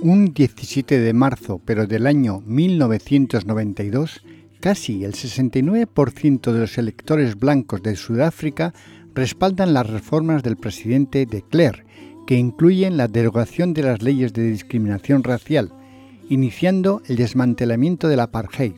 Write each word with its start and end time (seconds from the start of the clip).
Un 0.00 0.32
17 0.32 1.00
de 1.00 1.12
marzo, 1.12 1.60
pero 1.64 1.88
del 1.88 2.06
año 2.06 2.40
1992, 2.46 4.22
casi 4.60 5.02
el 5.02 5.14
69% 5.14 6.52
de 6.52 6.60
los 6.60 6.78
electores 6.78 7.36
blancos 7.36 7.82
de 7.82 7.96
Sudáfrica 7.96 8.72
respaldan 9.16 9.74
las 9.74 9.90
reformas 9.90 10.44
del 10.44 10.56
presidente 10.56 11.26
de 11.26 11.42
Klerk, 11.42 11.84
que 12.28 12.36
incluyen 12.36 12.96
la 12.96 13.08
derogación 13.08 13.74
de 13.74 13.82
las 13.82 14.00
leyes 14.00 14.32
de 14.32 14.48
discriminación 14.48 15.24
racial, 15.24 15.72
iniciando 16.28 17.02
el 17.08 17.16
desmantelamiento 17.16 18.06
del 18.06 18.20
apartheid. 18.20 18.74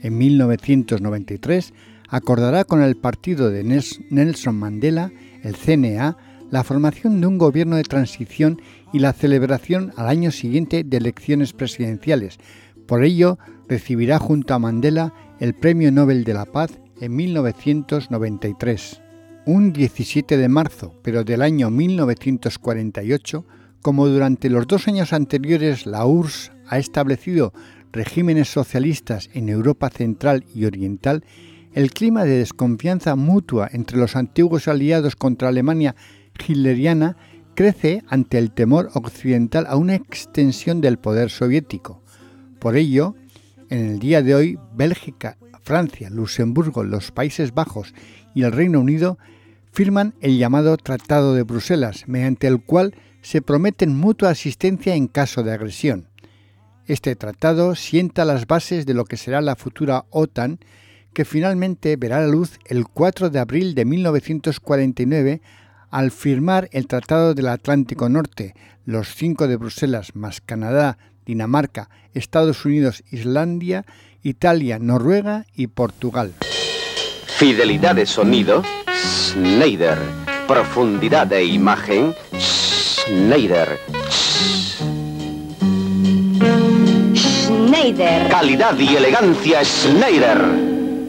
En 0.00 0.16
1993 0.16 1.74
acordará 2.08 2.64
con 2.64 2.80
el 2.80 2.96
partido 2.96 3.50
de 3.50 3.64
Nelson 3.64 4.56
Mandela, 4.56 5.12
el 5.42 5.56
CNA, 5.56 6.16
la 6.52 6.62
formación 6.64 7.20
de 7.22 7.26
un 7.26 7.38
gobierno 7.38 7.76
de 7.76 7.82
transición 7.82 8.60
y 8.92 8.98
la 8.98 9.14
celebración 9.14 9.90
al 9.96 10.06
año 10.08 10.30
siguiente 10.30 10.84
de 10.84 10.98
elecciones 10.98 11.54
presidenciales. 11.54 12.38
Por 12.86 13.04
ello, 13.04 13.38
recibirá 13.68 14.18
junto 14.18 14.52
a 14.52 14.58
Mandela 14.58 15.14
el 15.40 15.54
Premio 15.54 15.90
Nobel 15.90 16.24
de 16.24 16.34
la 16.34 16.44
Paz 16.44 16.78
en 17.00 17.16
1993. 17.16 19.00
Un 19.46 19.72
17 19.72 20.36
de 20.36 20.48
marzo, 20.50 20.94
pero 21.02 21.24
del 21.24 21.40
año 21.40 21.70
1948, 21.70 23.46
como 23.80 24.06
durante 24.06 24.50
los 24.50 24.66
dos 24.66 24.86
años 24.88 25.14
anteriores 25.14 25.86
la 25.86 26.04
URSS 26.04 26.52
ha 26.68 26.78
establecido 26.78 27.54
regímenes 27.92 28.48
socialistas 28.48 29.30
en 29.32 29.48
Europa 29.48 29.88
Central 29.88 30.44
y 30.54 30.66
Oriental, 30.66 31.24
el 31.72 31.92
clima 31.92 32.24
de 32.24 32.36
desconfianza 32.36 33.16
mutua 33.16 33.70
entre 33.72 33.96
los 33.96 34.16
antiguos 34.16 34.68
aliados 34.68 35.16
contra 35.16 35.48
Alemania 35.48 35.96
hitleriana 36.38 37.16
crece 37.54 38.02
ante 38.08 38.38
el 38.38 38.50
temor 38.50 38.90
occidental 38.94 39.66
a 39.68 39.76
una 39.76 39.94
extensión 39.94 40.80
del 40.80 40.98
poder 40.98 41.30
soviético. 41.30 42.02
Por 42.58 42.76
ello, 42.76 43.14
en 43.70 43.86
el 43.86 43.98
día 43.98 44.22
de 44.22 44.34
hoy, 44.34 44.58
Bélgica, 44.74 45.36
Francia, 45.62 46.10
Luxemburgo, 46.10 46.84
los 46.84 47.10
Países 47.10 47.54
Bajos 47.54 47.94
y 48.34 48.42
el 48.42 48.52
Reino 48.52 48.80
Unido 48.80 49.18
firman 49.72 50.14
el 50.20 50.38
llamado 50.38 50.76
Tratado 50.76 51.34
de 51.34 51.42
Bruselas, 51.42 52.04
mediante 52.06 52.46
el 52.46 52.62
cual 52.62 52.94
se 53.22 53.40
prometen 53.40 53.96
mutua 53.96 54.30
asistencia 54.30 54.94
en 54.94 55.06
caso 55.06 55.42
de 55.42 55.52
agresión. 55.52 56.08
Este 56.86 57.14
tratado 57.14 57.74
sienta 57.74 58.24
las 58.24 58.46
bases 58.46 58.86
de 58.86 58.94
lo 58.94 59.04
que 59.04 59.16
será 59.16 59.40
la 59.40 59.56
futura 59.56 60.04
OTAN, 60.10 60.58
que 61.14 61.24
finalmente 61.24 61.96
verá 61.96 62.20
la 62.20 62.26
luz 62.26 62.58
el 62.66 62.86
4 62.86 63.30
de 63.30 63.38
abril 63.38 63.74
de 63.74 63.84
1949 63.84 65.42
al 65.92 66.10
firmar 66.10 66.68
el 66.72 66.88
Tratado 66.88 67.34
del 67.34 67.46
Atlántico 67.48 68.08
Norte, 68.08 68.54
los 68.86 69.14
cinco 69.14 69.46
de 69.46 69.56
Bruselas 69.56 70.16
más 70.16 70.40
Canadá, 70.40 70.96
Dinamarca, 71.26 71.90
Estados 72.14 72.64
Unidos, 72.64 73.04
Islandia, 73.12 73.84
Italia, 74.22 74.78
Noruega 74.80 75.44
y 75.54 75.66
Portugal. 75.68 76.32
Fidelidad 77.36 77.94
de 77.94 78.06
sonido, 78.06 78.62
Schneider. 78.90 79.98
Profundidad 80.48 81.26
de 81.26 81.44
imagen, 81.44 82.14
Schneider. 82.38 83.78
Schneider. 87.14 88.30
Calidad 88.30 88.78
y 88.78 88.96
elegancia, 88.96 89.62
Schneider. 89.62 90.40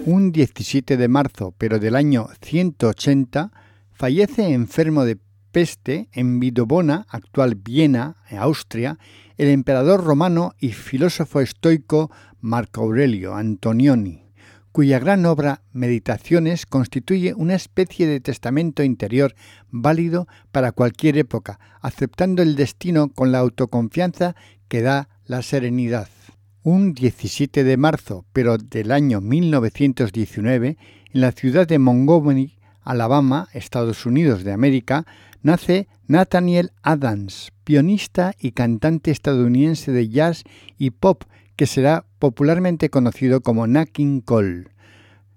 Un 0.06 0.34
17 0.34 0.98
de 0.98 1.08
marzo, 1.08 1.54
pero 1.58 1.80
del 1.80 1.96
año 1.96 2.28
180, 2.42 3.52
Fallece 3.94 4.54
enfermo 4.54 5.06
de 5.06 5.20
peste 5.52 6.10
en 6.12 6.40
Vidobona, 6.40 7.06
actual 7.10 7.56
Viena, 7.56 8.18
Austria, 8.38 8.98
el 9.38 9.50
emperador 9.50 10.04
romano 10.04 10.54
y 10.60 10.70
filósofo 10.70 11.42
estoico 11.42 12.12
Marco 12.42 12.82
Aurelio 12.82 13.36
Antonioni, 13.36 14.24
cuya 14.72 14.98
gran 14.98 15.26
obra 15.28 15.62
Meditaciones 15.72 16.66
constituye 16.66 17.36
una 17.36 17.54
especie 17.54 18.08
de 18.08 18.20
testamento 18.20 18.84
interior 18.84 19.36
válido 19.70 20.28
para 20.52 20.72
cualquier 20.72 21.20
época, 21.20 21.60
aceptando 21.82 22.42
el 22.42 22.56
destino 22.56 23.10
con 23.10 23.32
la 23.32 23.40
autoconfianza 23.40 24.36
que 24.68 24.82
da 24.82 25.08
la 25.26 25.44
serenidad. 25.44 26.10
Un 26.64 26.94
17 26.94 27.64
de 27.64 27.78
marzo, 27.78 28.26
pero 28.34 28.58
del 28.58 28.92
año 28.92 29.22
1919, 29.22 30.78
en 31.14 31.22
la 31.22 31.32
ciudad 31.32 31.68
de 31.68 31.78
Montgomery, 31.78 32.58
Alabama, 32.84 33.48
Estados 33.54 34.06
Unidos 34.06 34.44
de 34.44 34.52
América, 34.52 35.06
nace 35.42 35.88
Nathaniel 36.08 36.72
Adams, 36.82 37.52
pianista 37.64 38.34
y 38.40 38.52
cantante 38.52 39.12
estadounidense 39.12 39.92
de 39.92 40.10
jazz 40.10 40.44
y 40.78 40.92
pop 40.92 41.24
que 41.56 41.68
será 41.68 42.06
popularmente 42.20 42.90
conocido 42.90 43.42
como 43.42 43.68
Nat 43.68 43.90
King 43.90 44.22
Cole. 44.22 44.68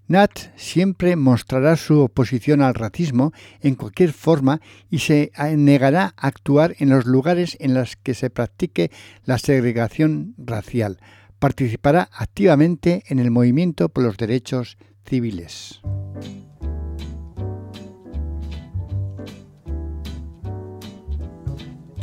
Nat 0.08 0.30
siempre 0.54 1.16
mostrará 1.16 1.76
su 1.76 2.00
oposición 2.00 2.62
al 2.62 2.74
racismo 2.74 3.32
en 3.60 3.74
cualquier 3.74 4.12
forma 4.12 4.60
y 4.88 5.00
se 5.00 5.32
negará 5.56 6.14
a 6.16 6.28
actuar 6.28 6.76
en 6.78 6.90
los 6.90 7.06
lugares 7.06 7.56
en 7.60 7.74
los 7.74 7.96
que 7.96 8.14
se 8.14 8.30
practique 8.30 8.90
la 9.24 9.38
segregación 9.38 10.34
racial. 10.38 10.98
Participará 11.40 12.08
activamente 12.12 13.02
en 13.08 13.18
el 13.18 13.30
movimiento 13.30 13.88
por 13.88 14.04
los 14.04 14.16
derechos 14.16 14.78
civiles. 15.04 15.80